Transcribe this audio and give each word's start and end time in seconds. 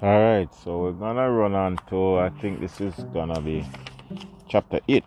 All 0.00 0.20
right, 0.20 0.54
so 0.54 0.78
we're 0.78 0.92
gonna 0.92 1.28
run 1.28 1.56
on 1.56 1.76
to 1.88 2.18
I 2.18 2.28
think 2.40 2.60
this 2.60 2.80
is 2.80 2.94
gonna 3.12 3.40
be 3.40 3.66
chapter 4.46 4.78
8. 4.86 5.02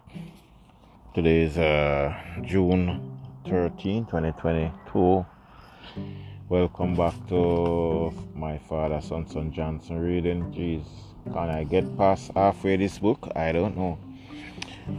Today 1.15 1.43
is 1.43 1.57
uh, 1.57 2.13
June 2.43 3.17
13, 3.47 4.03
2022. 4.03 5.25
Welcome 6.49 6.95
back 6.97 7.13
to 7.29 8.11
my 8.35 8.57
father, 8.57 8.99
Sun-Sun 8.99 9.53
Johnson 9.53 9.97
reading. 9.97 10.51
Jeez, 10.51 10.83
can 11.23 11.49
I 11.49 11.63
get 11.63 11.97
past 11.97 12.31
halfway 12.35 12.75
this 12.75 12.99
book? 12.99 13.31
I 13.33 13.53
don't 13.53 13.77
know. 13.77 13.97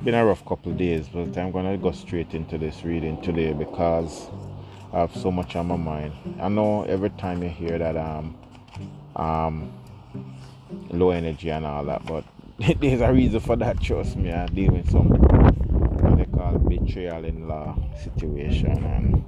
Been 0.04 0.14
a 0.14 0.24
rough 0.24 0.42
couple 0.46 0.72
days, 0.72 1.10
but 1.12 1.36
I'm 1.36 1.52
gonna 1.52 1.76
go 1.76 1.92
straight 1.92 2.32
into 2.32 2.56
this 2.56 2.82
reading 2.82 3.20
today 3.20 3.52
because 3.52 4.30
I 4.90 5.00
have 5.00 5.14
so 5.14 5.30
much 5.30 5.54
on 5.54 5.66
my 5.66 5.76
mind. 5.76 6.14
I 6.40 6.48
know 6.48 6.84
every 6.84 7.10
time 7.10 7.42
you 7.42 7.50
hear 7.50 7.76
that 7.76 7.98
um 7.98 8.38
um 9.16 9.70
low 10.90 11.10
energy 11.10 11.50
and 11.50 11.64
all 11.66 11.84
that, 11.84 12.04
but 12.06 12.24
there's 12.80 13.00
a 13.00 13.12
reason 13.12 13.40
for 13.40 13.56
that. 13.56 13.80
Trust 13.80 14.16
me, 14.16 14.32
I 14.32 14.46
deal 14.46 14.72
with 14.72 14.90
some 14.90 15.08
what 15.08 16.16
they 16.16 16.24
call 16.26 16.58
betrayal 16.58 17.24
in 17.24 17.48
law 17.48 17.76
situation, 18.02 18.84
and 18.84 19.24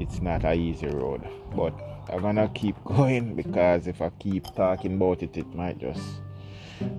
it's 0.00 0.20
not 0.20 0.44
a 0.44 0.54
easy 0.54 0.86
road. 0.86 1.22
But 1.54 1.72
I'm 2.10 2.20
gonna 2.20 2.48
keep 2.54 2.76
going 2.84 3.34
because 3.34 3.86
if 3.86 4.02
I 4.02 4.10
keep 4.18 4.44
talking 4.54 4.94
about 4.94 5.22
it, 5.22 5.36
it 5.36 5.54
might 5.54 5.78
just 5.78 6.02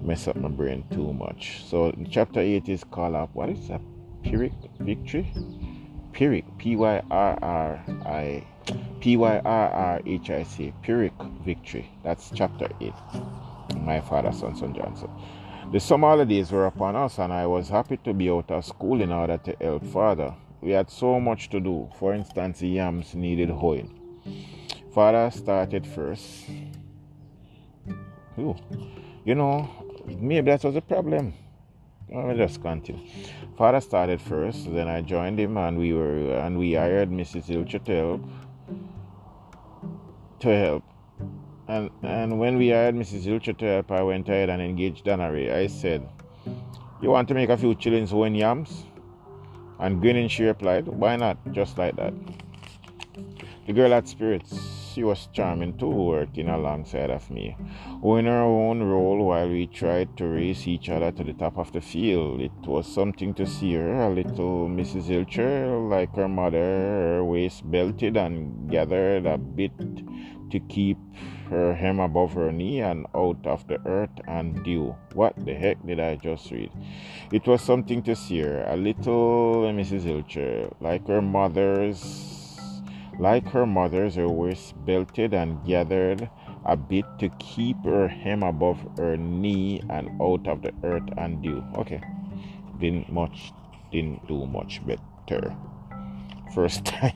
mess 0.01 0.27
up 0.27 0.35
my 0.37 0.49
brain 0.49 0.85
too 0.91 1.13
much. 1.13 1.63
So 1.65 1.93
chapter 2.09 2.39
eight 2.39 2.69
is 2.69 2.83
called 2.83 3.15
up. 3.15 3.29
What 3.33 3.49
is 3.49 3.67
that? 3.67 3.81
Pyrrhic 4.23 4.53
victory. 4.79 5.31
Pyrrhic. 6.13 6.45
P 6.57 6.75
Y 6.75 7.01
R 7.11 7.37
R 7.41 7.83
I. 8.05 8.47
P 9.05 9.17
Y 9.17 9.39
R 9.45 9.69
R 9.69 10.01
H 10.03 10.31
I 10.31 10.41
C. 10.41 10.73
Pyrrhic 10.81 11.13
victory. 11.45 11.91
That's 12.03 12.31
chapter 12.33 12.67
eight. 12.81 12.95
My 13.81 14.01
father, 14.01 14.31
Sun-Sun 14.31 14.73
Johnson. 14.73 15.11
The 15.71 15.79
summer 15.79 16.07
holidays 16.07 16.51
were 16.51 16.65
upon 16.65 16.95
us, 16.95 17.19
and 17.19 17.31
I 17.31 17.45
was 17.45 17.69
happy 17.69 17.97
to 17.97 18.15
be 18.15 18.31
out 18.31 18.49
of 18.49 18.65
school 18.65 19.03
in 19.03 19.11
order 19.11 19.37
to 19.37 19.55
help 19.61 19.85
father. 19.85 20.33
We 20.59 20.71
had 20.71 20.89
so 20.89 21.19
much 21.19 21.51
to 21.51 21.59
do. 21.59 21.87
For 21.99 22.15
instance, 22.15 22.61
the 22.61 22.67
yams 22.67 23.13
needed 23.13 23.51
hoeing. 23.51 23.93
Father 24.91 25.29
started 25.29 25.85
first. 25.85 26.49
Ooh. 28.39 28.55
You 29.23 29.35
know, 29.35 29.69
maybe 30.07 30.49
that 30.49 30.63
was 30.63 30.75
a 30.75 30.81
problem. 30.81 31.35
Let 32.09 32.25
me 32.25 32.37
just 32.37 32.59
continue. 32.59 33.05
Father 33.55 33.81
started 33.81 34.19
first, 34.19 34.73
then 34.73 34.87
I 34.87 35.01
joined 35.01 35.39
him, 35.39 35.57
and 35.57 35.77
we 35.77 35.93
were 35.93 36.37
and 36.37 36.57
we 36.57 36.73
hired 36.73 37.11
Mrs. 37.11 37.47
Help. 37.87 38.21
To 40.45 40.55
help, 40.55 40.83
and 41.67 41.89
and 42.03 42.37
when 42.39 42.57
we 42.57 42.69
hired 42.69 42.93
Mrs. 42.93 43.25
Ilcher 43.25 43.57
to 43.57 43.65
help, 43.65 43.89
I 43.91 44.03
went 44.03 44.29
ahead 44.29 44.51
and 44.51 44.61
engaged 44.61 45.03
Danary. 45.03 45.51
I 45.51 45.65
said, 45.65 46.07
"You 47.01 47.09
want 47.09 47.27
to 47.29 47.33
make 47.33 47.49
a 47.49 47.57
few 47.57 47.73
chillings 47.73 48.13
when 48.13 48.35
yams?" 48.35 48.85
And 49.79 49.99
grinning, 49.99 50.27
she 50.27 50.43
replied, 50.43 50.87
"Why 50.87 51.15
not? 51.15 51.39
Just 51.51 51.79
like 51.79 51.95
that." 51.95 52.13
The 53.65 53.73
girl 53.73 53.89
had 53.89 54.07
spirits. 54.07 54.53
She 54.93 55.03
was 55.03 55.27
charming 55.33 55.73
too, 55.79 55.89
working 55.89 56.47
alongside 56.47 57.09
of 57.09 57.31
me. 57.31 57.57
In 58.03 58.25
her 58.25 58.43
own 58.43 58.83
role, 58.83 59.25
while 59.25 59.49
we 59.49 59.65
tried 59.65 60.15
to 60.17 60.27
race 60.27 60.67
each 60.67 60.89
other 60.89 61.11
to 61.11 61.23
the 61.23 61.33
top 61.33 61.57
of 61.57 61.71
the 61.71 61.81
field, 61.81 62.39
it 62.39 62.67
was 62.67 62.85
something 62.85 63.33
to 63.33 63.47
see 63.47 63.73
her, 63.73 64.03
a 64.03 64.09
little 64.13 64.69
Mrs. 64.69 65.09
Ilcher, 65.09 65.89
like 65.89 66.15
her 66.15 66.29
mother, 66.29 66.59
her 66.59 67.23
waist 67.25 67.69
belted 67.69 68.15
and 68.15 68.69
gathered 68.69 69.25
a 69.25 69.37
bit 69.39 69.73
to 70.51 70.59
keep 70.59 70.97
her 71.49 71.73
hem 71.73 71.99
above 71.99 72.33
her 72.33 72.51
knee 72.51 72.81
and 72.81 73.05
out 73.15 73.45
of 73.45 73.67
the 73.67 73.79
earth 73.85 74.09
and 74.27 74.63
dew. 74.63 74.95
What 75.13 75.33
the 75.45 75.53
heck 75.53 75.85
did 75.85 75.99
I 75.99 76.15
just 76.15 76.51
read? 76.51 76.71
It 77.31 77.45
was 77.47 77.61
something 77.61 78.01
to 78.03 78.15
see 78.15 78.41
her, 78.41 78.63
a 78.67 78.75
little 78.75 79.63
Mrs. 79.73 80.05
Ilcher, 80.05 80.73
like 80.79 81.07
her 81.07 81.21
mother's 81.21 82.45
like 83.19 83.47
her 83.49 83.65
mother's, 83.65 84.15
her 84.15 84.27
waist 84.27 84.73
belted 84.85 85.33
and 85.33 85.63
gathered 85.65 86.29
a 86.65 86.75
bit 86.75 87.05
to 87.19 87.29
keep 87.39 87.77
her 87.85 88.07
hem 88.07 88.43
above 88.43 88.79
her 88.97 89.15
knee 89.15 89.81
and 89.89 90.09
out 90.21 90.47
of 90.47 90.61
the 90.61 90.73
earth 90.83 91.07
and 91.17 91.41
dew. 91.41 91.63
Okay, 91.77 92.01
didn't 92.79 93.11
much, 93.11 93.53
didn't 93.91 94.27
do 94.27 94.45
much 94.45 94.81
better. 94.85 95.55
First 96.53 96.85
time. 96.85 97.13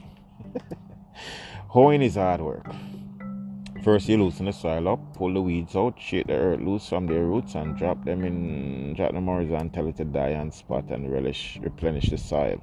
Hoeing 1.68 2.02
is 2.02 2.14
hard 2.14 2.40
work. 2.40 2.66
First, 3.82 4.10
you 4.10 4.22
loosen 4.22 4.44
the 4.44 4.52
soil 4.52 4.88
up, 4.88 5.00
pull 5.14 5.32
the 5.32 5.40
weeds 5.40 5.74
out, 5.74 5.98
shake 5.98 6.26
the 6.26 6.34
earth 6.34 6.60
loose 6.60 6.86
from 6.86 7.06
their 7.06 7.24
roots, 7.24 7.54
and 7.54 7.78
drop 7.78 8.04
them 8.04 8.24
in, 8.24 8.92
drop 8.92 9.12
them 9.12 9.24
horizontally 9.24 9.94
to 9.94 10.04
die 10.04 10.30
and 10.30 10.52
spot 10.52 10.84
and 10.90 11.10
relish, 11.10 11.58
replenish 11.62 12.10
the 12.10 12.18
soil. 12.18 12.60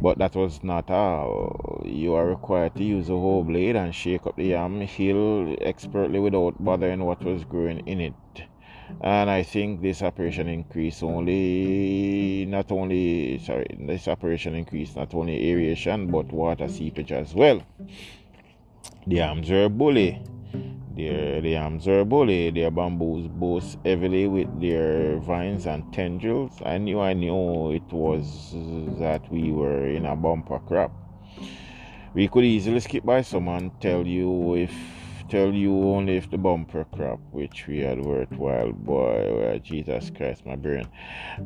But 0.00 0.18
that 0.18 0.34
was 0.34 0.64
not 0.64 0.90
all. 0.90 1.84
You 1.86 2.14
are 2.14 2.26
required 2.26 2.74
to 2.74 2.82
use 2.82 3.08
a 3.10 3.12
hoe 3.12 3.44
blade 3.44 3.76
and 3.76 3.94
shake 3.94 4.26
up 4.26 4.34
the 4.34 4.46
yam 4.46 4.80
hill 4.80 5.54
expertly 5.60 6.18
without 6.18 6.56
bothering 6.58 7.04
what 7.04 7.22
was 7.22 7.44
growing 7.44 7.86
in 7.86 8.00
it. 8.00 8.42
And 9.00 9.30
I 9.30 9.44
think 9.44 9.82
this 9.82 10.02
operation 10.02 10.48
increased 10.48 11.04
only, 11.04 12.44
not 12.48 12.72
only, 12.72 13.38
sorry, 13.38 13.68
this 13.78 14.08
operation 14.08 14.56
increased 14.56 14.96
not 14.96 15.14
only 15.14 15.48
aeration 15.48 16.08
but 16.10 16.32
water 16.32 16.66
seepage 16.66 17.12
as 17.12 17.34
well. 17.34 17.62
The 19.06 19.16
yams 19.16 19.50
were 19.50 19.68
bully. 19.68 20.22
Their, 20.96 21.40
the 21.40 21.50
yams 21.50 21.88
are 21.88 22.04
bully. 22.04 22.50
Their 22.50 22.70
bamboos 22.70 23.26
boast 23.26 23.78
heavily 23.84 24.28
with 24.28 24.60
their 24.60 25.18
vines 25.18 25.66
and 25.66 25.92
tendrils. 25.92 26.60
I 26.64 26.78
knew 26.78 27.00
I 27.00 27.12
knew 27.12 27.72
it 27.72 27.92
was 27.92 28.54
that 29.00 29.28
we 29.32 29.50
were 29.50 29.86
in 29.86 30.06
a 30.06 30.14
bumper 30.14 30.60
crop. 30.60 30.92
We 32.14 32.28
could 32.28 32.44
easily 32.44 32.80
skip 32.80 33.04
by 33.04 33.22
someone 33.22 33.72
tell 33.80 34.06
you 34.06 34.54
if 34.54 34.72
tell 35.28 35.52
you 35.52 35.72
only 35.72 36.18
if 36.18 36.30
the 36.30 36.36
bumper 36.36 36.84
crop 36.92 37.18
which 37.30 37.66
we 37.66 37.78
had 37.78 38.04
worthwhile 38.04 38.70
boy 38.70 39.48
oh, 39.54 39.58
Jesus 39.58 40.10
Christ 40.14 40.44
my 40.44 40.56
brain 40.56 40.86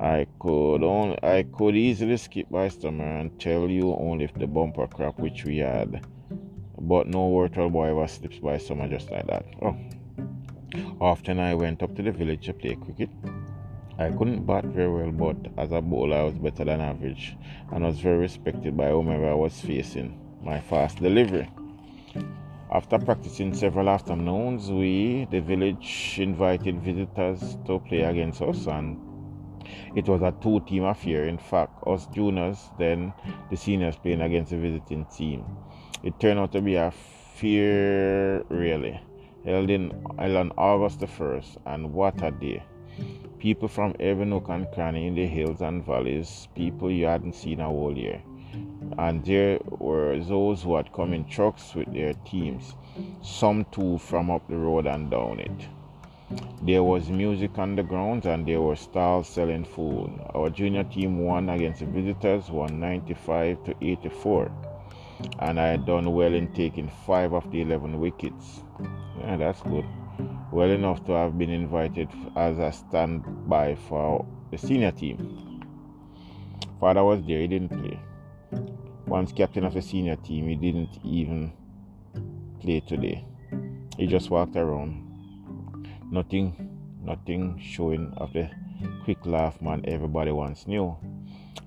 I 0.00 0.26
could 0.40 0.82
only 0.82 1.16
I 1.22 1.44
could 1.44 1.76
easily 1.76 2.16
skip 2.16 2.50
by 2.50 2.66
someone 2.66 3.06
and 3.06 3.40
tell 3.40 3.70
you 3.70 3.94
only 3.94 4.24
if 4.24 4.34
the 4.34 4.48
bumper 4.48 4.88
crop 4.88 5.20
which 5.20 5.44
we 5.44 5.58
had 5.58 6.04
but 6.78 7.06
no 7.06 7.28
worthwhile 7.28 7.70
boy 7.70 7.90
ever 7.90 8.06
slips 8.06 8.38
by 8.38 8.58
summer 8.58 8.88
just 8.88 9.10
like 9.10 9.26
that. 9.26 9.44
Oh. 9.62 9.76
Often 11.00 11.40
I 11.40 11.54
went 11.54 11.82
up 11.82 11.94
to 11.96 12.02
the 12.02 12.12
village 12.12 12.46
to 12.46 12.52
play 12.52 12.74
cricket. 12.74 13.10
I 13.98 14.10
couldn't 14.10 14.44
bat 14.46 14.64
very 14.64 14.88
well, 14.88 15.10
but 15.10 15.52
as 15.56 15.72
a 15.72 15.80
bowler, 15.80 16.16
I 16.18 16.22
was 16.24 16.34
better 16.34 16.64
than 16.64 16.80
average 16.80 17.36
and 17.72 17.84
was 17.84 17.98
very 17.98 18.18
respected 18.18 18.76
by 18.76 18.90
whomever 18.90 19.30
I 19.30 19.34
was 19.34 19.60
facing. 19.60 20.20
My 20.42 20.60
fast 20.60 20.98
delivery. 20.98 21.48
After 22.70 22.98
practicing 22.98 23.54
several 23.54 23.88
afternoons, 23.88 24.70
we, 24.70 25.26
the 25.30 25.40
village, 25.40 26.18
invited 26.20 26.80
visitors 26.80 27.56
to 27.66 27.78
play 27.78 28.02
against 28.02 28.42
us, 28.42 28.66
and 28.66 28.98
it 29.96 30.08
was 30.08 30.20
a 30.20 30.34
two 30.42 30.60
team 30.60 30.84
affair. 30.84 31.26
In 31.26 31.38
fact, 31.38 31.72
us 31.86 32.06
juniors, 32.06 32.70
then 32.78 33.14
the 33.50 33.56
seniors 33.56 33.96
playing 33.96 34.20
against 34.20 34.50
the 34.50 34.58
visiting 34.58 35.06
team. 35.06 35.44
It 36.02 36.20
turned 36.20 36.38
out 36.38 36.52
to 36.52 36.60
be 36.60 36.74
a 36.74 36.92
fair 37.36 38.44
really. 38.50 39.00
Held 39.44 39.70
in 39.70 39.92
on 40.18 40.52
August 40.58 41.00
the 41.00 41.06
1st, 41.06 41.56
and 41.64 41.94
what 41.94 42.22
a 42.22 42.30
day. 42.30 42.62
People 43.38 43.66
from 43.66 43.94
every 43.98 44.26
nook 44.26 44.48
and 44.48 44.70
cranny 44.72 45.06
in 45.06 45.14
the 45.14 45.26
hills 45.26 45.62
and 45.62 45.84
valleys, 45.84 46.48
people 46.54 46.90
you 46.90 47.06
hadn't 47.06 47.34
seen 47.34 47.60
a 47.60 47.64
whole 47.64 47.96
year. 47.96 48.20
And 48.98 49.24
there 49.24 49.58
were 49.78 50.18
those 50.18 50.62
who 50.62 50.76
had 50.76 50.92
come 50.92 51.14
in 51.14 51.24
trucks 51.24 51.74
with 51.74 51.92
their 51.92 52.12
teams, 52.24 52.74
some 53.22 53.64
too 53.72 53.98
from 53.98 54.30
up 54.30 54.46
the 54.48 54.56
road 54.56 54.86
and 54.86 55.10
down 55.10 55.40
it. 55.40 55.68
There 56.62 56.82
was 56.82 57.08
music 57.08 57.56
on 57.58 57.74
the 57.74 57.82
grounds 57.82 58.26
and 58.26 58.46
there 58.46 58.60
were 58.60 58.76
stalls 58.76 59.28
selling 59.28 59.64
food. 59.64 60.10
Our 60.34 60.50
junior 60.50 60.84
team 60.84 61.20
won 61.20 61.48
against 61.48 61.80
the 61.80 61.86
visitors, 61.86 62.50
195 62.50 63.64
to 63.64 63.74
84 63.80 64.50
and 65.38 65.60
I 65.60 65.68
had 65.68 65.86
done 65.86 66.12
well 66.12 66.34
in 66.34 66.52
taking 66.52 66.90
five 67.06 67.32
of 67.32 67.50
the 67.50 67.62
11 67.62 67.98
wickets. 68.00 68.62
Yeah, 69.20 69.36
that's 69.36 69.62
good. 69.62 69.84
Well 70.52 70.70
enough 70.70 71.04
to 71.06 71.12
have 71.12 71.36
been 71.38 71.50
invited 71.50 72.08
as 72.36 72.58
a 72.58 72.72
standby 72.72 73.76
for 73.88 74.26
the 74.50 74.58
senior 74.58 74.92
team. 74.92 75.62
Father 76.80 77.04
was 77.04 77.24
there, 77.26 77.40
he 77.40 77.46
didn't 77.46 77.70
play. 77.70 77.98
Once 79.06 79.32
captain 79.32 79.64
of 79.64 79.74
the 79.74 79.82
senior 79.82 80.16
team, 80.16 80.48
he 80.48 80.56
didn't 80.56 80.98
even 81.04 81.52
play 82.60 82.80
today. 82.80 83.24
He 83.96 84.06
just 84.06 84.30
walked 84.30 84.56
around. 84.56 85.02
Nothing, 86.10 86.78
nothing 87.02 87.58
showing 87.58 88.12
of 88.16 88.32
the 88.32 88.50
quick 89.04 89.24
laugh 89.24 89.60
man 89.62 89.84
everybody 89.86 90.32
once 90.32 90.66
knew. 90.66 90.96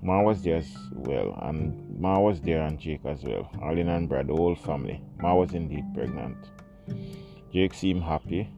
Ma 0.02 0.22
was 0.22 0.42
there 0.42 0.56
as 0.56 0.76
well, 0.92 1.38
and 1.42 1.98
Ma 2.00 2.18
was 2.18 2.40
there 2.40 2.62
and 2.62 2.78
Jake 2.78 3.04
as 3.04 3.22
well. 3.22 3.50
Arlene 3.60 3.88
and 3.88 4.08
Brad, 4.08 4.28
the 4.28 4.34
whole 4.34 4.54
family. 4.54 5.02
Ma 5.18 5.34
was 5.34 5.52
indeed 5.52 5.84
pregnant. 5.94 6.36
Jake 7.52 7.74
seemed 7.74 8.02
happy, 8.02 8.48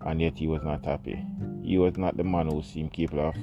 and 0.00 0.20
yet 0.20 0.36
he 0.36 0.46
was 0.46 0.62
not 0.62 0.84
happy. 0.84 1.24
He 1.62 1.78
was 1.78 1.96
not 1.96 2.16
the 2.16 2.24
man 2.24 2.48
who 2.48 2.62
seemed 2.62 2.92
capable 2.92 3.28
of 3.28 3.36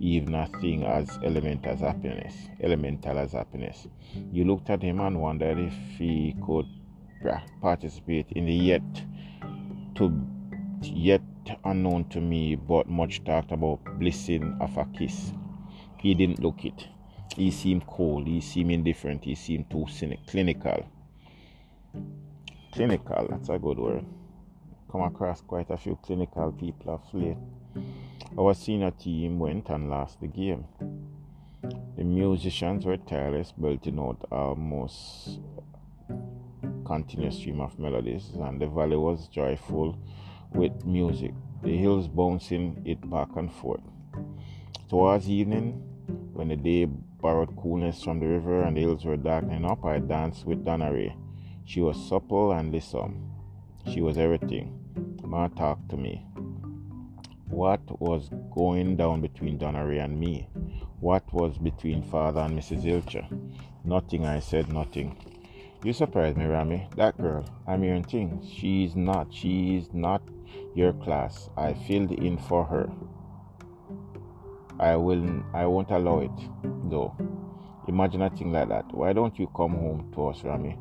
even 0.00 0.34
a 0.34 0.46
thing 0.60 0.84
as 0.84 1.18
elemental 1.22 1.72
as 1.72 1.80
happiness. 1.80 2.34
Elemental 2.60 3.18
as 3.18 3.32
happiness. 3.32 3.86
You 4.32 4.44
looked 4.44 4.70
at 4.70 4.82
him 4.82 5.00
and 5.00 5.20
wondered 5.20 5.58
if 5.58 5.74
he 5.98 6.34
could 6.44 6.66
participate 7.60 8.26
in 8.32 8.46
the 8.46 8.52
yet 8.52 8.82
to 9.94 10.10
yet 10.82 11.20
unknown 11.64 12.04
to 12.08 12.20
me 12.20 12.54
but 12.54 12.88
much 12.88 13.22
talked 13.24 13.52
about 13.52 13.80
blessing 13.98 14.56
of 14.60 14.76
a 14.76 14.86
kiss. 14.86 15.32
He 16.00 16.14
didn't 16.14 16.40
look 16.40 16.64
it. 16.64 16.88
He 17.36 17.50
seemed 17.50 17.86
cold. 17.86 18.26
He 18.26 18.40
seemed 18.40 18.70
indifferent. 18.70 19.24
He 19.24 19.34
seemed 19.34 19.70
too 19.70 19.86
cynic, 19.88 20.26
clinical. 20.26 20.86
Clinical, 22.72 23.26
that's 23.28 23.48
a 23.50 23.58
good 23.58 23.78
word. 23.78 24.04
Come 24.90 25.02
across 25.02 25.40
quite 25.42 25.70
a 25.70 25.76
few 25.76 25.98
clinical 26.02 26.52
people 26.52 26.94
of 26.94 27.14
late. 27.14 27.36
Our 28.38 28.54
senior 28.54 28.92
team 28.92 29.38
went 29.38 29.68
and 29.68 29.90
lost 29.90 30.20
the 30.20 30.26
game. 30.26 30.64
The 31.96 32.04
musicians 32.04 32.86
were 32.86 32.96
tireless, 32.96 33.52
belting 33.52 33.98
out 33.98 34.26
almost 34.32 35.40
continuous 36.86 37.36
stream 37.36 37.60
of 37.60 37.78
melodies, 37.78 38.30
and 38.40 38.60
the 38.60 38.66
valley 38.66 38.96
was 38.96 39.28
joyful 39.28 39.98
with 40.52 40.84
music, 40.84 41.34
the 41.62 41.76
hills 41.76 42.08
bouncing 42.08 42.82
it 42.84 43.08
back 43.08 43.28
and 43.36 43.52
forth. 43.52 43.82
Towards 44.88 45.28
evening, 45.28 45.89
when 46.32 46.48
the 46.48 46.56
day 46.56 46.84
borrowed 46.86 47.56
coolness 47.56 48.02
from 48.02 48.20
the 48.20 48.26
river 48.26 48.62
and 48.62 48.76
the 48.76 48.80
hills 48.80 49.04
were 49.04 49.16
darkening 49.16 49.64
up, 49.64 49.84
I 49.84 49.98
danced 49.98 50.46
with 50.46 50.64
Donnery. 50.64 51.14
She 51.64 51.80
was 51.80 52.08
supple 52.08 52.52
and 52.52 52.72
lissom. 52.72 53.30
She 53.86 54.00
was 54.00 54.18
everything. 54.18 54.78
Ma 55.22 55.48
talked 55.48 55.88
to 55.90 55.96
me. 55.96 56.26
What 57.48 58.00
was 58.00 58.30
going 58.54 58.96
down 58.96 59.20
between 59.20 59.58
Donnery 59.58 59.98
and 59.98 60.18
me? 60.18 60.48
What 61.00 61.32
was 61.32 61.58
between 61.58 62.02
father 62.02 62.40
and 62.40 62.58
Mrs. 62.58 62.84
Ilcher? 62.84 63.26
Nothing, 63.84 64.26
I 64.26 64.40
said, 64.40 64.72
nothing. 64.72 65.16
You 65.82 65.92
surprise 65.92 66.36
me, 66.36 66.44
Rami. 66.44 66.88
That 66.96 67.16
girl, 67.16 67.44
I'm 67.66 67.82
hearing 67.82 68.04
things. 68.04 68.46
She's 68.50 68.94
not. 68.94 69.32
She's 69.32 69.88
not 69.94 70.22
your 70.74 70.92
class. 70.92 71.48
I 71.56 71.72
filled 71.72 72.12
in 72.12 72.36
for 72.36 72.64
her. 72.64 72.90
I 74.80 74.96
will. 74.96 75.44
I 75.52 75.66
won't 75.66 75.90
allow 75.90 76.20
it, 76.20 76.30
though. 76.88 77.14
Imagine 77.86 78.22
a 78.22 78.30
thing 78.30 78.50
like 78.50 78.70
that. 78.70 78.86
Why 78.94 79.12
don't 79.12 79.38
you 79.38 79.46
come 79.48 79.72
home 79.72 80.10
to 80.14 80.28
us, 80.28 80.42
Rami? 80.42 80.78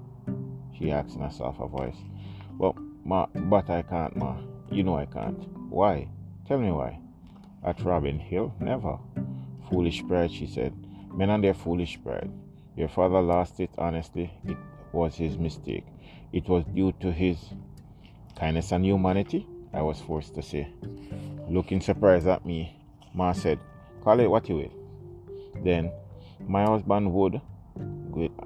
She 0.78 0.90
asked 0.90 1.16
in 1.16 1.22
a 1.22 1.30
softer 1.30 1.66
voice. 1.66 1.98
Well, 2.58 2.78
ma, 3.04 3.26
but 3.36 3.70
I 3.70 3.82
can't, 3.82 4.16
ma. 4.16 4.38
You 4.72 4.84
know 4.84 4.98
I 4.98 5.06
can't. 5.06 5.38
Why? 5.70 6.08
Tell 6.48 6.60
me 6.60 6.72
why. 6.72 6.98
At 7.66 7.82
Robin 7.84 8.20
Hill? 8.20 8.56
Never. 8.62 8.98
Foolish 9.70 10.08
pride, 10.08 10.32
she 10.32 10.48
said. 10.48 10.74
Men 11.14 11.30
and 11.30 11.44
their 11.44 11.54
foolish 11.54 12.00
pride. 12.02 12.32
Your 12.78 12.88
father 12.88 13.20
lost 13.20 13.60
it 13.60 13.72
honestly. 13.78 14.32
It 14.46 14.58
was 14.94 15.16
his 15.16 15.38
mistake. 15.38 15.86
It 16.32 16.48
was 16.48 16.64
due 16.74 16.94
to 17.02 17.12
his 17.12 17.38
kindness 18.38 18.72
and 18.72 18.86
humanity, 18.86 19.46
I 19.74 19.82
was 19.82 20.00
forced 20.00 20.36
to 20.36 20.42
say. 20.42 20.70
Looking 21.50 21.82
surprised 21.82 22.28
at 22.28 22.46
me, 22.46 22.80
Ma 23.14 23.34
said, 23.34 23.60
Call 24.04 24.20
it 24.20 24.30
what 24.30 24.48
you 24.50 24.56
will. 24.56 25.64
Then, 25.64 25.92
my 26.48 26.66
husband 26.66 27.14
would 27.14 27.42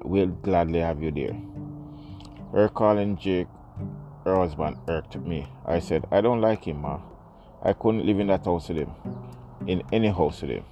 will 0.04 0.26
gladly 0.26 0.80
have 0.80 1.02
you 1.02 1.10
there. 1.10 1.36
Her 2.52 2.68
calling 2.68 3.16
Jake 3.16 3.48
her 4.24 4.36
husband 4.36 4.78
irked 4.88 5.16
me. 5.16 5.46
I 5.66 5.80
said, 5.80 6.06
I 6.10 6.20
don't 6.20 6.40
like 6.40 6.64
him, 6.64 6.80
Ma. 6.80 7.00
I 7.62 7.74
couldn't 7.74 8.06
live 8.06 8.20
in 8.20 8.28
that 8.28 8.44
house 8.44 8.68
with 8.68 8.78
him. 8.78 8.90
In 9.66 9.82
any 9.92 10.08
house 10.08 10.40
with 10.42 10.50
him. 10.50 10.64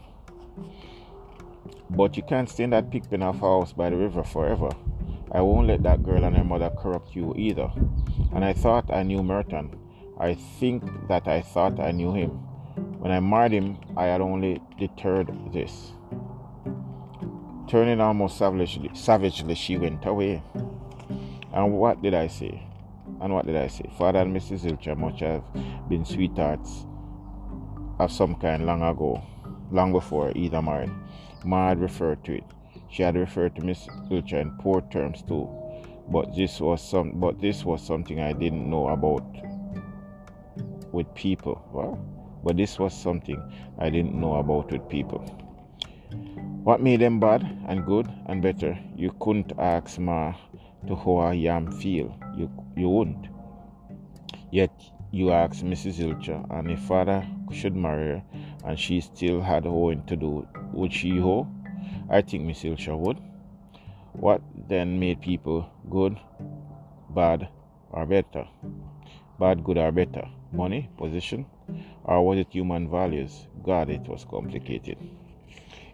But 1.90 2.17
you 2.17 2.23
can't 2.23 2.49
stay 2.49 2.64
in 2.64 2.70
that 2.70 2.90
pigpen 2.90 3.23
of 3.23 3.37
a 3.37 3.38
house 3.38 3.73
by 3.73 3.90
the 3.90 3.96
river 3.96 4.25
forever. 4.25 4.70
I 5.31 5.43
won't 5.43 5.67
let 5.67 5.82
that 5.82 6.02
girl 6.02 6.25
and 6.25 6.37
her 6.37 6.44
mother 6.44 6.70
corrupt 6.70 7.14
you 7.14 7.35
either. 7.37 7.70
And 8.35 8.44
I 8.44 8.55
thought 8.55 8.90
I 8.90 9.02
knew 9.02 9.23
Merton. 9.23 9.78
I 10.19 10.35
think 10.35 10.85
that 11.08 11.28
I 11.28 11.43
thought 11.43 11.78
I 11.78 11.90
knew 11.90 12.12
him. 12.12 12.38
When 12.77 13.11
I 13.13 13.21
married 13.21 13.53
him, 13.53 13.79
I 13.97 14.07
had 14.07 14.21
only 14.21 14.61
deterred 14.79 15.31
this. 15.53 15.93
Turning 17.69 18.01
almost 18.01 18.39
savagely, 18.39 18.91
savagely, 18.95 19.55
she 19.55 19.79
went 19.79 20.05
away. 20.05 20.43
And 21.53 21.73
what 21.73 22.03
did 22.03 22.15
I 22.15 22.27
say? 22.29 22.63
And 23.21 23.33
what 23.33 23.47
did 23.47 23.57
I 23.57 23.69
say? 23.69 23.91
Father 23.99 24.21
and 24.21 24.37
Mrs. 24.37 24.65
Ilcher 24.65 24.97
must 24.97 25.21
have 25.21 25.43
been 25.89 26.05
sweethearts 26.05 26.87
of 27.99 28.11
some 28.11 28.35
kind 28.37 28.67
long 28.67 28.83
ago, 28.83 29.23
long 29.71 29.93
before 29.93 30.33
either 30.35 30.61
married. 30.61 30.91
Ma 31.45 31.69
had 31.69 31.81
referred 31.81 32.25
to 32.25 32.37
it. 32.37 32.45
She 32.89 33.03
had 33.03 33.17
referred 33.17 33.57
to 33.57 33.65
Miss 33.65 33.87
Ilcher 34.11 34.41
in 34.41 34.51
poor 34.59 34.83
terms 34.83 35.23
too, 35.23 35.49
but 36.09 36.35
this 36.37 36.61
was 36.61 36.83
some. 36.83 37.21
But 37.21 37.41
this 37.41 37.65
was 37.65 37.83
something 37.83 38.21
I 38.21 38.33
didn't 38.33 38.69
know 38.69 38.89
about 38.89 39.25
with 40.93 41.15
people. 41.15 41.63
Well, 41.73 41.99
but 42.43 42.56
this 42.56 42.79
was 42.79 42.93
something 42.94 43.41
I 43.79 43.91
didn't 43.91 44.21
know 44.21 44.35
about 44.37 44.73
with 44.73 44.89
people. 44.89 45.21
What 46.65 46.81
made 46.81 47.00
them 47.00 47.19
bad 47.19 47.43
and 47.67 47.85
good 47.85 48.09
and 48.27 48.41
better? 48.41 48.79
You 48.97 49.15
couldn't 49.21 49.53
ask 49.59 49.99
Ma 49.99 50.35
to 50.87 50.97
how 50.97 51.17
I 51.17 51.35
am 51.35 51.73
feel. 51.73 52.17
You 52.37 52.50
you 52.77 52.89
wouldn't. 52.89 53.29
Yet 54.50 54.71
you 55.11 55.31
asked 55.33 55.65
Mrs. 55.65 55.99
Ilcher, 56.00 56.44
and 56.50 56.71
if 56.71 56.81
father 56.81 57.27
should 57.50 57.77
marry 57.77 58.09
her 58.09 58.23
and 58.65 58.79
she 58.79 59.00
still 59.00 59.41
had 59.41 59.65
hoeing 59.65 60.05
to 60.06 60.17
do, 60.17 60.47
would 60.73 60.93
she 60.93 61.19
hoe? 61.19 61.47
I 62.09 62.23
think 62.23 62.45
Miss 62.45 62.62
Ilcher 62.62 62.97
would. 62.97 63.19
What 64.12 64.41
then 64.69 65.00
made 65.00 65.21
people 65.21 65.69
good, 65.91 66.19
bad, 67.11 67.49
or 67.91 68.06
better? 68.06 68.47
Bad, 69.38 69.65
good, 69.65 69.79
or 69.79 69.91
better? 69.91 70.29
Money, 70.53 70.88
position, 70.97 71.47
or 72.05 72.26
was 72.26 72.38
it 72.38 72.49
human 72.50 72.91
values? 72.91 73.47
God, 73.62 73.91
it 73.91 74.03
was 74.09 74.25
complicated. 74.25 74.99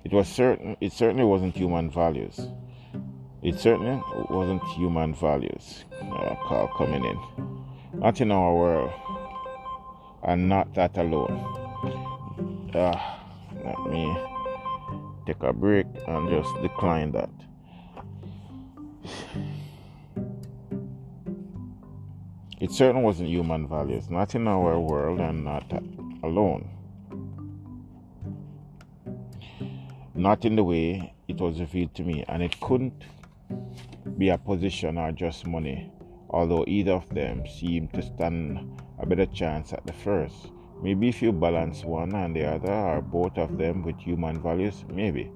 It 0.04 0.12
was 0.12 0.28
certain. 0.28 0.76
It 0.80 0.92
certainly 0.92 1.24
wasn't 1.24 1.56
human 1.56 1.90
values. 1.90 2.40
It 3.42 3.58
certainly 3.58 4.02
wasn't 4.30 4.62
human 4.76 5.14
values. 5.14 5.84
Uh, 6.00 6.34
call 6.46 6.68
coming 6.76 7.04
in. 7.04 8.00
Not 8.00 8.20
in 8.20 8.30
our 8.30 8.54
world, 8.54 8.92
and 10.22 10.48
not 10.48 10.74
that 10.74 10.96
alone. 10.96 11.38
Uh, 12.74 12.98
let 13.64 13.90
me 13.90 14.16
take 15.26 15.42
a 15.42 15.52
break 15.52 15.86
and 16.06 16.28
just 16.28 16.50
decline 16.62 17.12
that. 17.12 17.30
It 22.68 22.74
certainly 22.74 23.02
wasn't 23.02 23.30
human 23.30 23.66
values, 23.66 24.10
not 24.10 24.34
in 24.34 24.46
our 24.46 24.78
world 24.78 25.20
and 25.20 25.42
not 25.42 25.72
alone. 26.22 26.68
Not 30.14 30.44
in 30.44 30.54
the 30.54 30.62
way 30.62 31.14
it 31.28 31.40
was 31.40 31.60
revealed 31.60 31.94
to 31.94 32.02
me, 32.02 32.26
and 32.28 32.42
it 32.42 32.60
couldn't 32.60 33.04
be 34.18 34.28
a 34.28 34.36
position 34.36 34.98
or 34.98 35.12
just 35.12 35.46
money, 35.46 35.90
although 36.28 36.66
either 36.68 36.92
of 36.92 37.08
them 37.08 37.46
seemed 37.46 37.94
to 37.94 38.02
stand 38.02 38.82
a 38.98 39.06
better 39.06 39.24
chance 39.24 39.72
at 39.72 39.86
the 39.86 39.94
first. 39.94 40.52
Maybe 40.82 41.08
if 41.08 41.22
you 41.22 41.32
balance 41.32 41.86
one 41.86 42.14
and 42.14 42.36
the 42.36 42.44
other 42.44 42.70
or 42.70 43.00
both 43.00 43.38
of 43.38 43.56
them 43.56 43.82
with 43.82 43.96
human 43.98 44.42
values, 44.42 44.84
maybe. 44.92 45.32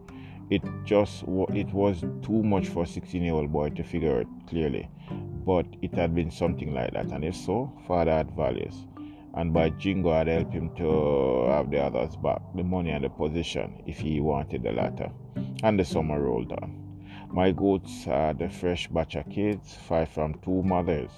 It 0.50 0.60
just 0.84 1.22
it 1.54 1.72
was 1.72 2.04
too 2.20 2.42
much 2.42 2.68
for 2.68 2.82
a 2.82 2.86
16 2.86 3.22
year 3.22 3.32
old 3.32 3.50
boy 3.50 3.70
to 3.70 3.82
figure 3.82 4.18
out 4.18 4.26
clearly, 4.46 4.90
but 5.46 5.66
it 5.82 5.94
had 5.94 6.14
been 6.14 6.30
something 6.30 6.72
like 6.74 6.92
that. 6.92 7.06
And 7.06 7.24
if 7.24 7.36
so, 7.36 7.72
father 7.86 8.12
had 8.12 8.30
values, 8.36 8.74
and 9.34 9.52
by 9.52 9.70
jingo 9.70 10.10
I'd 10.10 10.28
help 10.28 10.52
him 10.52 10.74
to 10.76 11.46
have 11.48 11.70
the 11.70 11.82
others 11.82 12.16
back, 12.16 12.42
the 12.54 12.62
money 12.62 12.90
and 12.90 13.04
the 13.04 13.08
position, 13.08 13.82
if 13.86 13.98
he 13.98 14.20
wanted 14.20 14.62
the 14.62 14.72
latter. 14.72 15.10
And 15.62 15.78
the 15.78 15.84
summer 15.84 16.20
rolled 16.20 16.52
on. 16.52 16.78
My 17.30 17.50
goats 17.50 18.04
had 18.04 18.42
a 18.42 18.50
fresh 18.50 18.88
batch 18.88 19.14
of 19.14 19.28
kids, 19.30 19.74
five 19.88 20.08
from 20.10 20.34
two 20.44 20.62
mothers 20.62 21.10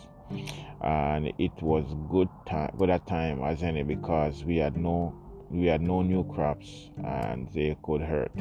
and 0.82 1.32
it 1.38 1.62
was 1.62 1.84
good 2.10 2.28
time 2.46 2.70
good 2.78 2.90
a 2.90 2.98
time 3.00 3.42
as 3.42 3.62
any 3.62 3.82
because 3.82 4.44
we 4.44 4.56
had 4.56 4.76
no 4.76 5.14
we 5.50 5.66
had 5.66 5.80
no 5.80 6.02
new 6.02 6.24
crops 6.24 6.90
and 7.04 7.48
they 7.52 7.76
could 7.82 8.00
hurt 8.00 8.32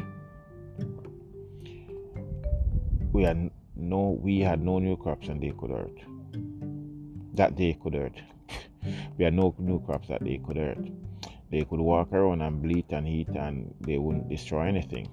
we 3.12 3.24
had 3.24 3.50
no 3.76 4.18
we 4.22 4.40
had 4.40 4.60
hmm. 4.60 4.66
no 4.66 4.80
new 4.80 4.98
crops 4.98 5.28
and 5.28 5.42
they 5.42 5.54
could 5.58 5.72
hurt. 5.72 5.98
That 7.34 7.56
they 7.58 7.74
could 7.82 7.96
hurt. 7.96 8.22
We 9.18 9.24
had 9.26 9.34
no 9.34 9.56
new 9.58 9.80
crops 9.86 10.10
that 10.10 10.24
they 10.24 10.40
could 10.46 10.58
hurt. 10.58 10.86
They 11.52 11.62
could 11.62 11.80
walk 11.80 12.12
around 12.12 12.42
and 12.42 12.62
bleat 12.62 12.92
and 12.92 13.08
eat 13.08 13.30
and 13.30 13.74
they 13.82 13.98
wouldn't 13.98 14.30
destroy 14.30 14.68
anything. 14.68 15.08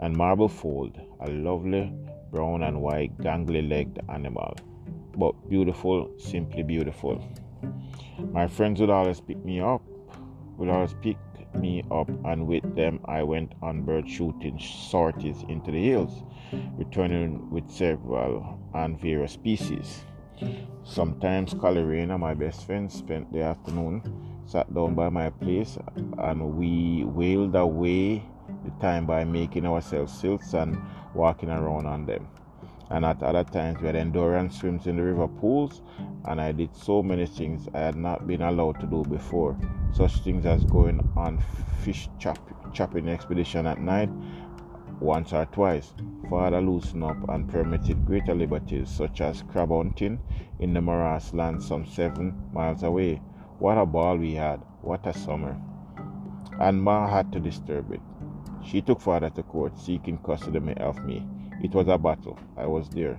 And 0.00 0.16
marble 0.16 0.48
fold 0.48 1.00
a 1.20 1.30
lovely 1.30 1.92
brown 2.30 2.62
and 2.64 2.82
white 2.82 3.16
gangly 3.18 3.66
legged 3.66 4.00
animal 4.08 4.56
but 5.16 5.48
beautiful, 5.48 6.10
simply 6.18 6.62
beautiful. 6.62 7.22
My 8.32 8.46
friends 8.46 8.80
would 8.80 8.90
always 8.90 9.20
pick 9.20 9.44
me 9.44 9.60
up, 9.60 9.82
would 10.56 10.68
always 10.68 10.94
pick 10.94 11.16
me 11.54 11.82
up, 11.90 12.08
and 12.24 12.46
with 12.46 12.74
them 12.74 13.00
I 13.04 13.22
went 13.22 13.52
on 13.62 13.82
bird 13.82 14.08
shooting 14.08 14.58
sorties 14.58 15.44
into 15.48 15.70
the 15.70 15.84
hills, 15.84 16.22
returning 16.76 17.50
with 17.50 17.70
several 17.70 18.58
and 18.74 19.00
various 19.00 19.32
species. 19.32 20.04
Sometimes 20.84 21.54
Colorina, 21.54 22.18
my 22.18 22.34
best 22.34 22.66
friend, 22.66 22.90
spent 22.90 23.32
the 23.32 23.42
afternoon 23.42 24.02
sat 24.46 24.72
down 24.74 24.94
by 24.94 25.08
my 25.08 25.30
place 25.30 25.78
and 26.18 26.56
we 26.56 27.04
wailed 27.04 27.54
away 27.54 28.22
the 28.64 28.70
time 28.80 29.06
by 29.06 29.24
making 29.24 29.66
ourselves 29.66 30.12
silts 30.12 30.54
and 30.54 30.76
walking 31.14 31.48
around 31.48 31.86
on 31.86 32.06
them. 32.06 32.28
And 32.90 33.06
at 33.06 33.22
other 33.22 33.44
times, 33.44 33.80
we 33.80 33.86
had 33.86 33.96
endurance 33.96 34.58
swims 34.58 34.86
in 34.86 34.96
the 34.96 35.02
river 35.02 35.26
pools, 35.26 35.80
and 36.26 36.38
I 36.38 36.52
did 36.52 36.76
so 36.76 37.02
many 37.02 37.24
things 37.24 37.66
I 37.72 37.78
had 37.78 37.96
not 37.96 38.26
been 38.26 38.42
allowed 38.42 38.80
to 38.80 38.86
do 38.86 39.02
before. 39.04 39.56
Such 39.94 40.18
things 40.18 40.44
as 40.44 40.64
going 40.64 41.00
on 41.16 41.42
fish 41.82 42.10
chop, 42.18 42.38
chopping 42.74 43.08
expedition 43.08 43.66
at 43.66 43.80
night 43.80 44.10
once 45.02 45.32
or 45.32 45.46
twice. 45.46 45.92
Father 46.30 46.60
loosened 46.60 47.02
up 47.02 47.28
and 47.28 47.48
permitted 47.48 48.06
greater 48.06 48.34
liberties, 48.34 48.88
such 48.88 49.20
as 49.20 49.42
crab 49.42 49.70
hunting 49.70 50.18
in 50.60 50.72
the 50.72 50.80
morass 50.80 51.34
land 51.34 51.62
some 51.62 51.84
seven 51.84 52.32
miles 52.52 52.84
away. 52.84 53.20
What 53.58 53.78
a 53.78 53.84
ball 53.84 54.16
we 54.16 54.34
had! 54.34 54.60
What 54.80 55.06
a 55.06 55.12
summer! 55.12 55.56
And 56.60 56.80
Ma 56.80 57.08
had 57.08 57.32
to 57.32 57.40
disturb 57.40 57.92
it. 57.92 58.00
She 58.64 58.80
took 58.80 59.00
father 59.00 59.30
to 59.30 59.42
court, 59.42 59.76
seeking 59.76 60.18
custody 60.18 60.58
of 60.76 61.04
me. 61.04 61.26
It 61.62 61.74
was 61.74 61.88
a 61.88 61.98
battle. 61.98 62.38
I 62.56 62.66
was 62.66 62.88
there. 62.88 63.18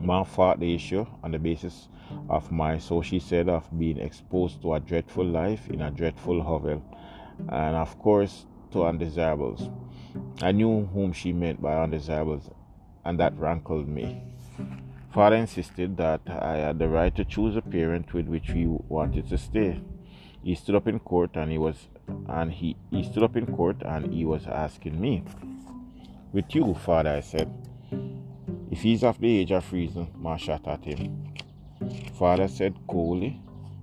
Ma 0.00 0.22
fought 0.22 0.60
the 0.60 0.74
issue 0.74 1.06
on 1.22 1.32
the 1.32 1.38
basis 1.38 1.88
of 2.28 2.50
my, 2.52 2.78
so 2.78 3.02
she 3.02 3.18
said, 3.18 3.48
of 3.48 3.66
being 3.76 3.98
exposed 3.98 4.62
to 4.62 4.74
a 4.74 4.80
dreadful 4.80 5.24
life 5.24 5.68
in 5.68 5.80
a 5.80 5.90
dreadful 5.90 6.42
hovel, 6.42 6.82
and 7.38 7.76
of 7.76 7.98
course 7.98 8.46
to 8.72 8.84
undesirables. 8.84 9.68
I 10.42 10.52
knew 10.52 10.86
whom 10.86 11.12
she 11.12 11.32
meant 11.32 11.62
by 11.62 11.82
undesirables, 11.82 12.50
and 13.04 13.18
that 13.18 13.38
rankled 13.38 13.88
me. 13.88 14.22
Father 15.12 15.36
insisted 15.36 15.96
that 15.96 16.20
I 16.28 16.56
had 16.56 16.78
the 16.78 16.88
right 16.88 17.14
to 17.16 17.24
choose 17.24 17.56
a 17.56 17.62
parent 17.62 18.12
with 18.12 18.26
which 18.26 18.50
we 18.50 18.66
wanted 18.66 19.28
to 19.30 19.38
stay. 19.38 19.80
He 20.42 20.54
stood 20.54 20.74
up 20.74 20.86
in 20.86 20.98
court 20.98 21.30
and 21.36 21.50
he 21.50 21.58
was 21.58 21.88
and 22.28 22.52
he, 22.52 22.76
he 22.90 23.02
stood 23.02 23.22
up 23.22 23.36
in 23.36 23.46
court 23.46 23.82
and 23.82 24.12
he 24.12 24.24
was 24.24 24.46
asking 24.46 25.00
me 25.00 25.24
with 26.32 26.54
you, 26.54 26.74
father, 26.74 27.10
I 27.10 27.20
said. 27.20 27.50
If 28.70 28.82
he's 28.82 29.02
of 29.02 29.18
the 29.20 29.38
age 29.38 29.52
of 29.52 29.72
reason, 29.72 30.08
Ma 30.16 30.36
shot 30.36 30.68
at 30.68 30.84
him. 30.84 31.32
Father 32.18 32.46
said 32.46 32.74
coolly 32.86 33.40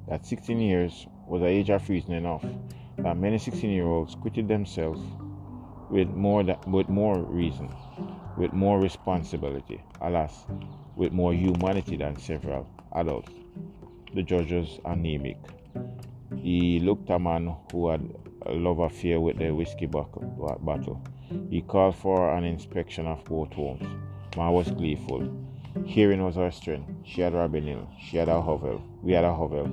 that 0.07 0.25
16 0.25 0.59
years 0.59 1.07
was 1.27 1.41
the 1.41 1.47
age 1.47 1.71
of 1.71 1.89
reason 1.89 2.13
enough, 2.13 2.45
that 2.99 3.17
many 3.17 3.39
16 3.39 3.69
year 3.71 3.87
olds 3.87 4.13
quitted 4.13 4.47
themselves 4.47 5.01
with 5.89 6.09
more, 6.09 6.43
than, 6.43 6.57
with 6.67 6.89
more 6.89 7.19
reason, 7.19 7.69
with 8.37 8.53
more 8.53 8.79
responsibility, 8.79 9.83
alas, 10.01 10.45
with 10.95 11.11
more 11.11 11.33
humanity 11.33 11.97
than 11.97 12.17
several 12.17 12.67
adults. 12.95 13.31
The 14.13 14.23
judge 14.23 14.51
was 14.51 14.79
anemic. 14.85 15.37
He 16.37 16.79
looked 16.79 17.09
a 17.09 17.19
man 17.19 17.55
who 17.71 17.89
had 17.89 18.01
a 18.45 18.53
love 18.53 18.79
affair 18.79 19.19
with 19.19 19.37
the 19.37 19.51
whiskey 19.51 19.85
bottle. 19.85 21.01
He 21.49 21.61
called 21.61 21.95
for 21.95 22.35
an 22.35 22.43
inspection 22.43 23.07
of 23.07 23.23
both 23.25 23.53
homes. 23.53 23.87
Ma 24.35 24.51
was 24.51 24.69
gleeful. 24.69 25.31
Hearing 25.85 26.23
was 26.23 26.35
her 26.35 26.51
strength. 26.51 26.91
She 27.03 27.21
had 27.21 27.33
Robin 27.33 27.65
Hill. 27.65 27.87
She 27.99 28.17
had 28.17 28.29
a 28.29 28.41
hovel. 28.41 28.81
We 29.01 29.13
had 29.13 29.23
a 29.23 29.33
hovel. 29.33 29.71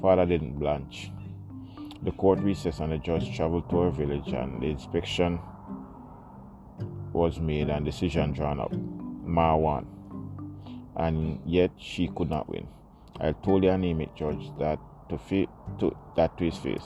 Father 0.00 0.26
didn't 0.26 0.58
blanch. 0.58 1.10
The 2.02 2.12
court 2.12 2.38
recessed 2.40 2.80
and 2.80 2.92
the 2.92 2.98
judge 2.98 3.34
traveled 3.34 3.68
to 3.70 3.80
her 3.80 3.90
village 3.90 4.28
and 4.28 4.62
the 4.62 4.66
inspection 4.66 5.40
was 7.12 7.40
made 7.40 7.70
and 7.70 7.84
decision 7.84 8.32
drawn 8.32 8.60
up. 8.60 8.72
Ma 9.24 9.56
won. 9.56 9.86
And 10.96 11.40
yet 11.44 11.72
she 11.78 12.08
could 12.08 12.30
not 12.30 12.48
win. 12.48 12.68
I 13.18 13.32
told 13.32 13.62
the 13.62 13.68
anemic 13.68 14.14
judge 14.14 14.50
that 14.58 14.78
to, 15.08 15.18
fi- 15.18 15.48
to 15.78 15.96
that 16.16 16.36
to 16.38 16.44
his 16.44 16.56
face. 16.58 16.84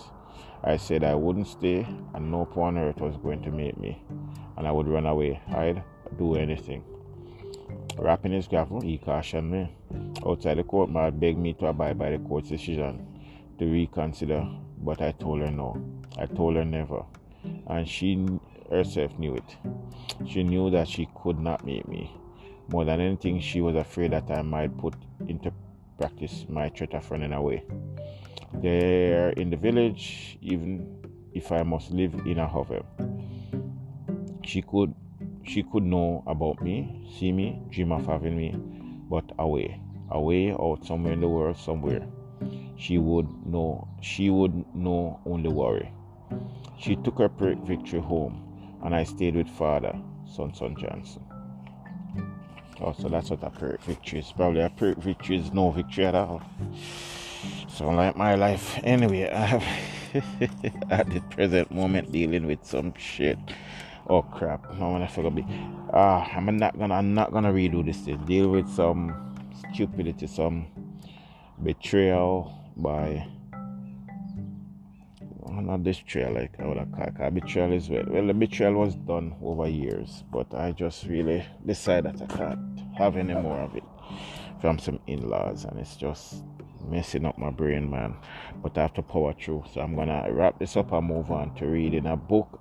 I 0.62 0.76
said 0.76 1.04
I 1.04 1.14
wouldn't 1.14 1.48
stay, 1.48 1.86
and 2.14 2.30
no 2.30 2.44
poor 2.44 2.66
on 2.66 2.78
earth 2.78 3.00
was 3.00 3.16
going 3.16 3.42
to 3.42 3.50
make 3.50 3.78
me, 3.78 4.02
and 4.56 4.66
I 4.66 4.72
would 4.72 4.86
run 4.86 5.06
away, 5.06 5.40
hide, 5.48 5.82
do 6.18 6.36
anything. 6.36 6.84
Wrapping 7.96 8.32
his 8.32 8.46
gavel, 8.46 8.80
he 8.80 8.98
cautioned 8.98 9.50
me. 9.50 9.74
Outside 10.26 10.58
the 10.58 10.64
court, 10.64 10.90
Ma 10.90 11.10
begged 11.10 11.38
me 11.38 11.54
to 11.54 11.66
abide 11.66 11.98
by 11.98 12.10
the 12.10 12.18
court's 12.18 12.50
decision 12.50 13.06
to 13.58 13.64
reconsider, 13.64 14.46
but 14.80 15.00
I 15.00 15.12
told 15.12 15.40
her 15.40 15.50
no. 15.50 15.76
I 16.18 16.26
told 16.26 16.56
her 16.56 16.64
never, 16.64 17.04
and 17.66 17.88
she 17.88 18.26
herself 18.70 19.18
knew 19.18 19.34
it. 19.34 19.56
She 20.26 20.42
knew 20.42 20.70
that 20.70 20.88
she 20.88 21.08
could 21.14 21.38
not 21.38 21.64
make 21.64 21.86
me. 21.88 22.14
More 22.68 22.84
than 22.84 23.00
anything, 23.00 23.40
she 23.40 23.60
was 23.60 23.76
afraid 23.76 24.12
that 24.12 24.30
I 24.30 24.42
might 24.42 24.76
put 24.78 24.94
into 25.26 25.52
practice 25.98 26.46
my 26.48 26.68
threat 26.68 26.94
of 26.94 27.10
running 27.10 27.32
away. 27.32 27.64
There 28.54 29.30
in 29.30 29.50
the 29.50 29.56
village, 29.56 30.38
even 30.40 31.04
if 31.32 31.52
I 31.52 31.62
must 31.62 31.90
live 31.90 32.14
in 32.26 32.38
a 32.38 32.46
hovel. 32.46 32.84
She 34.44 34.62
could 34.62 34.94
she 35.44 35.62
could 35.62 35.82
know 35.82 36.22
about 36.26 36.62
me, 36.62 37.08
see 37.18 37.32
me, 37.32 37.62
dream 37.70 37.92
of 37.92 38.06
having 38.06 38.36
me, 38.36 38.54
but 39.08 39.24
away, 39.38 39.80
away 40.10 40.52
out 40.52 40.84
somewhere 40.84 41.12
in 41.12 41.20
the 41.20 41.28
world, 41.28 41.56
somewhere. 41.56 42.06
She 42.80 42.96
would 42.96 43.46
know 43.46 43.86
she 44.00 44.30
would 44.30 44.64
know 44.74 45.20
only 45.26 45.50
worry. 45.50 45.92
She 46.78 46.96
took 46.96 47.18
her 47.18 47.28
victory 47.28 48.00
home, 48.00 48.42
and 48.82 48.94
I 48.94 49.04
stayed 49.04 49.36
with 49.36 49.48
father, 49.50 49.94
Sun-Sun 50.34 50.76
Johnson. 50.80 51.22
Oh, 52.80 52.94
so 52.98 53.10
that's 53.10 53.28
what 53.28 53.42
a 53.42 53.50
Pyrrhic 53.50 53.82
victory 53.82 54.20
is. 54.20 54.32
Probably 54.32 54.62
a 54.62 54.70
Pyrrhic 54.70 54.96
victory 54.96 55.36
is 55.36 55.52
no 55.52 55.70
victory 55.70 56.06
at 56.06 56.14
all. 56.14 56.40
So, 57.68 57.90
like 57.90 58.16
my 58.16 58.34
life, 58.34 58.80
anyway, 58.82 59.28
I 59.28 59.44
have 59.44 59.64
at 60.90 61.10
the 61.10 61.20
present 61.28 61.70
moment 61.70 62.10
dealing 62.10 62.46
with 62.46 62.64
some 62.64 62.94
shit. 62.96 63.38
Oh 64.08 64.22
crap! 64.22 64.74
No, 64.78 64.92
when 64.92 65.02
I 65.02 65.06
forgot 65.06 65.34
be. 65.34 65.44
Ah, 65.92 66.26
I'm 66.34 66.56
not 66.56 66.78
gonna. 66.78 66.94
I'm 66.94 67.12
not 67.12 67.30
gonna 67.30 67.52
redo 67.52 67.84
this. 67.84 67.98
Thing. 67.98 68.24
Deal 68.24 68.48
with 68.48 68.68
some 68.70 69.36
stupidity, 69.74 70.26
some 70.26 70.66
betrayal 71.62 72.59
by. 72.82 73.26
Not 75.62 75.84
this 75.84 76.00
betrayal, 76.00 76.32
like 76.34 76.58
I 76.58 76.66
would 76.66 76.78
have 76.78 76.90
called 76.92 77.34
betrayal 77.34 77.72
is 77.72 77.90
well. 77.90 78.04
Well, 78.06 78.26
the 78.26 78.34
betrayal 78.34 78.74
was 78.74 78.94
done 78.94 79.34
over 79.42 79.68
years, 79.68 80.24
but 80.32 80.54
I 80.54 80.72
just 80.72 81.04
really 81.04 81.44
decided 81.66 82.18
that 82.18 82.32
I 82.32 82.36
can't 82.36 82.80
have 82.96 83.16
any 83.16 83.34
more 83.34 83.60
of 83.60 83.76
it 83.76 83.84
from 84.60 84.78
some 84.78 85.00
in-laws, 85.06 85.64
and 85.64 85.78
it's 85.78 85.96
just 85.96 86.42
messing 86.88 87.26
up 87.26 87.36
my 87.36 87.50
brain, 87.50 87.90
man. 87.90 88.16
But 88.62 88.78
I 88.78 88.82
have 88.82 88.94
to 88.94 89.02
power 89.02 89.34
through. 89.34 89.64
So 89.72 89.80
I'm 89.80 89.94
gonna 89.94 90.26
wrap 90.30 90.58
this 90.58 90.76
up 90.76 90.92
and 90.92 91.06
move 91.06 91.30
on 91.30 91.54
to 91.56 91.66
reading 91.66 92.06
a 92.06 92.16
book 92.16 92.60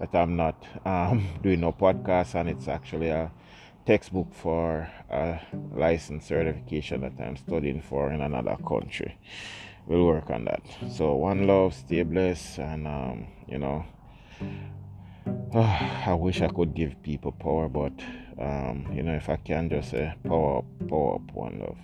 that 0.00 0.14
I'm 0.14 0.36
not 0.36 0.64
um, 0.84 1.26
doing 1.42 1.60
no 1.60 1.72
podcast, 1.72 2.34
and 2.34 2.48
it's 2.48 2.68
actually 2.68 3.08
a 3.08 3.30
textbook 3.86 4.34
for 4.34 4.88
a 5.10 5.40
license 5.74 6.26
certification 6.26 7.00
that 7.02 7.12
I'm 7.18 7.36
studying 7.36 7.82
for 7.82 8.12
in 8.12 8.20
another 8.20 8.56
country. 8.66 9.18
We'll 9.86 10.06
work 10.06 10.30
on 10.30 10.44
that. 10.44 10.62
So 10.90 11.14
one 11.14 11.46
love, 11.46 11.74
stay 11.74 12.02
blessed, 12.02 12.58
and 12.58 12.86
um, 12.86 13.26
you 13.48 13.58
know. 13.58 13.84
I 15.54 16.14
wish 16.14 16.40
I 16.40 16.48
could 16.48 16.74
give 16.74 17.02
people 17.02 17.32
power, 17.32 17.68
but 17.68 17.92
um, 18.38 18.90
you 18.94 19.02
know, 19.02 19.14
if 19.14 19.28
I 19.28 19.36
can 19.36 19.68
just 19.68 19.90
say 19.90 20.14
power 20.24 20.58
up, 20.58 20.64
power 20.88 21.16
up, 21.16 21.32
one 21.32 21.58
love. 21.60 21.76